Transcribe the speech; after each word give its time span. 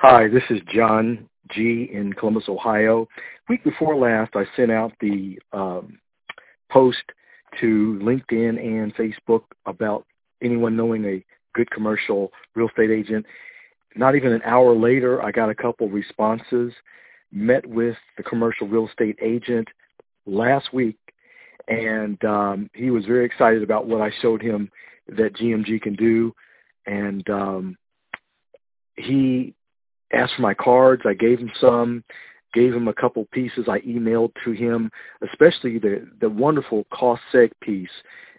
Hi, 0.00 0.28
this 0.28 0.42
is 0.50 0.60
John 0.74 1.26
G. 1.50 1.88
in 1.90 2.12
Columbus, 2.12 2.50
Ohio. 2.50 3.08
Week 3.48 3.64
before 3.64 3.96
last, 3.96 4.36
I 4.36 4.44
sent 4.54 4.70
out 4.70 4.92
the 5.00 5.38
um, 5.54 5.98
post 6.70 7.02
to 7.62 7.98
LinkedIn 8.02 8.60
and 8.60 8.94
Facebook 8.94 9.44
about 9.64 10.04
anyone 10.42 10.76
knowing 10.76 11.06
a 11.06 11.24
good 11.54 11.70
commercial 11.70 12.30
real 12.54 12.68
estate 12.68 12.90
agent. 12.90 13.24
Not 13.96 14.14
even 14.14 14.32
an 14.32 14.42
hour 14.44 14.76
later, 14.76 15.22
I 15.22 15.30
got 15.30 15.48
a 15.48 15.54
couple 15.54 15.88
responses. 15.88 16.74
Met 17.32 17.64
with 17.64 17.96
the 18.18 18.22
commercial 18.22 18.68
real 18.68 18.88
estate 18.88 19.18
agent 19.22 19.66
last 20.26 20.74
week, 20.74 20.98
and 21.68 22.22
um, 22.22 22.68
he 22.74 22.90
was 22.90 23.06
very 23.06 23.24
excited 23.24 23.62
about 23.62 23.86
what 23.86 24.02
I 24.02 24.10
showed 24.20 24.42
him 24.42 24.70
that 25.08 25.36
GMG 25.36 25.80
can 25.80 25.94
do. 25.94 26.34
And 26.84 27.28
um, 27.30 27.78
he 28.96 29.55
asked 30.12 30.34
for 30.36 30.42
my 30.42 30.54
cards. 30.54 31.02
I 31.06 31.14
gave 31.14 31.38
him 31.38 31.50
some, 31.60 32.04
gave 32.54 32.74
him 32.74 32.88
a 32.88 32.94
couple 32.94 33.26
pieces 33.32 33.66
I 33.68 33.80
emailed 33.80 34.32
to 34.44 34.52
him, 34.52 34.90
especially 35.22 35.78
the, 35.78 36.06
the 36.20 36.28
wonderful 36.28 36.84
cost 36.92 37.22
seg 37.32 37.50
piece 37.60 37.90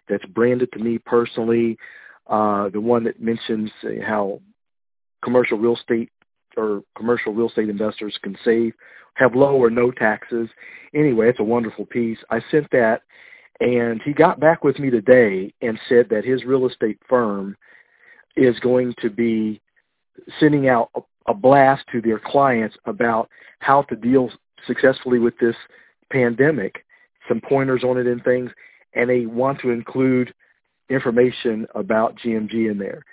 that's 0.10 0.26
branded 0.26 0.72
to 0.74 0.80
me 0.80 0.98
personally, 0.98 1.78
uh, 2.28 2.70
the 2.70 2.82
one 2.82 3.04
that 3.04 3.22
mentions 3.22 3.72
how 4.06 4.42
commercial 5.24 5.58
real 5.58 5.76
estate 5.76 6.10
or 6.56 6.82
commercial 6.96 7.34
real 7.34 7.50
estate 7.50 7.70
investors 7.70 8.18
can 8.24 8.38
save, 8.44 8.74
have 9.16 9.36
low 9.36 9.56
or 9.56 9.70
no 9.70 9.92
taxes. 9.92 10.50
Anyway, 10.96 11.30
it's 11.30 11.40
a 11.40 11.44
wonderful 11.44 11.86
piece. 11.86 12.18
I 12.30 12.42
sent 12.50 12.70
that 12.72 13.02
and 13.60 14.02
he 14.04 14.14
got 14.14 14.40
back 14.40 14.64
with 14.64 14.80
me 14.80 14.90
today 14.90 15.54
and 15.62 15.80
said 15.90 16.10
that 16.10 16.26
his 16.26 16.46
real 16.46 16.68
estate 16.68 17.00
firm 17.10 17.58
is 18.36 18.60
going 18.60 18.94
to 19.02 19.10
be 19.10 19.60
sending 20.40 20.70
out 20.70 20.90
a, 21.28 21.34
blast 21.34 21.84
to 21.92 22.02
their 22.02 22.20
clients 22.20 22.76
about 22.86 23.30
how 23.60 23.82
to 23.84 23.96
deal 23.96 24.30
successfully 24.66 25.20
with 25.20 25.38
this 25.40 25.56
pandemic, 26.12 26.86
some 27.28 27.42
pointers 27.42 27.84
on 27.84 27.98
it 27.98 28.08
and 28.08 28.24
things, 28.24 28.52
and 28.94 29.10
they 29.10 29.26
want 29.26 29.60
to 29.62 29.70
include 29.70 30.34
information 30.90 31.68
about 31.76 32.18
GMG 32.18 32.72
in 32.72 32.78
there. 32.78 33.04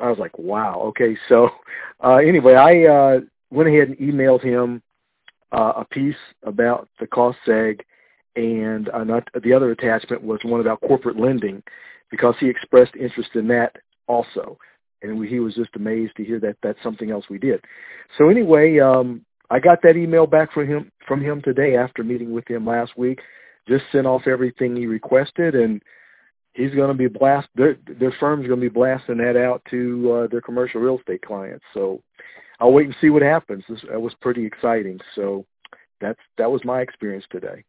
I 0.00 0.08
was 0.08 0.18
like, 0.18 0.38
wow, 0.38 0.80
okay. 0.86 1.16
So 1.28 1.50
uh, 2.04 2.16
anyway, 2.16 2.54
I 2.54 2.84
uh, 2.84 3.20
went 3.50 3.68
ahead 3.68 3.88
and 3.88 3.98
emailed 3.98 4.42
him 4.42 4.82
uh, 5.52 5.72
a 5.76 5.84
piece 5.84 6.16
about 6.44 6.88
the 6.98 7.06
cost 7.06 7.38
seg, 7.46 7.80
and 8.36 8.88
uh, 8.88 9.20
the 9.42 9.52
other 9.52 9.70
attachment 9.70 10.22
was 10.22 10.40
one 10.42 10.60
about 10.60 10.80
corporate 10.80 11.18
lending 11.18 11.62
because 12.10 12.34
he 12.40 12.48
expressed 12.48 12.96
interest 12.96 13.30
in 13.34 13.48
that 13.48 13.76
also 14.06 14.58
and 15.02 15.18
we, 15.18 15.28
he 15.28 15.40
was 15.40 15.54
just 15.54 15.70
amazed 15.76 16.16
to 16.16 16.24
hear 16.24 16.40
that 16.40 16.56
that's 16.62 16.82
something 16.82 17.10
else 17.10 17.24
we 17.28 17.38
did. 17.38 17.64
So 18.18 18.28
anyway, 18.28 18.78
um, 18.78 19.24
I 19.50 19.58
got 19.58 19.82
that 19.82 19.96
email 19.96 20.26
back 20.26 20.52
from 20.52 20.66
him 20.66 20.90
from 21.06 21.20
him 21.20 21.42
today 21.42 21.76
after 21.76 22.02
meeting 22.02 22.32
with 22.32 22.48
him 22.48 22.66
last 22.66 22.96
week. 22.96 23.20
Just 23.68 23.84
sent 23.92 24.06
off 24.06 24.26
everything 24.26 24.74
he 24.74 24.86
requested, 24.86 25.54
and 25.54 25.80
he's 26.54 26.74
going 26.74 26.88
to 26.88 26.94
be 26.94 27.08
blast. 27.08 27.48
Their 27.54 27.76
their 27.86 28.14
firm's 28.18 28.46
going 28.46 28.60
to 28.60 28.68
be 28.68 28.72
blasting 28.72 29.18
that 29.18 29.36
out 29.36 29.62
to 29.70 30.12
uh, 30.12 30.26
their 30.28 30.40
commercial 30.40 30.80
real 30.80 30.98
estate 30.98 31.22
clients. 31.22 31.64
So 31.74 32.02
I'll 32.60 32.72
wait 32.72 32.86
and 32.86 32.96
see 33.00 33.10
what 33.10 33.22
happens. 33.22 33.64
This, 33.68 33.80
that 33.90 34.00
was 34.00 34.14
pretty 34.20 34.46
exciting. 34.46 35.00
So 35.14 35.44
that's 36.00 36.20
that 36.38 36.50
was 36.50 36.64
my 36.64 36.80
experience 36.80 37.24
today. 37.30 37.64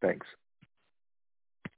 Thanks. 0.00 0.26